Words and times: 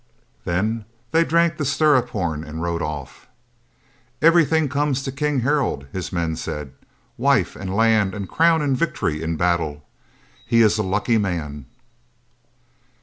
Then 0.45 0.85
they 1.11 1.23
drank 1.23 1.57
the 1.57 1.63
stirrup 1.63 2.09
horn 2.09 2.43
and 2.43 2.63
rode 2.63 2.81
off. 2.81 3.27
"Everything 4.19 4.67
comes 4.67 5.03
to 5.03 5.11
King 5.11 5.41
Harald," 5.41 5.85
his 5.93 6.11
men 6.11 6.35
said; 6.35 6.73
"wife 7.17 7.55
and 7.55 7.71
land 7.75 8.15
and 8.15 8.27
crown 8.27 8.63
and 8.63 8.75
victory 8.75 9.21
in 9.21 9.37
battle. 9.37 9.85
He 10.43 10.63
is 10.63 10.79
a 10.79 10.81
lucky 10.81 11.19
man." 11.19 11.67